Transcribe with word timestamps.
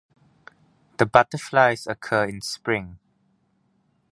The 0.97 1.05
butterflies 1.05 1.85
occur 1.85 2.25
in 2.25 2.41
spring. 2.41 2.97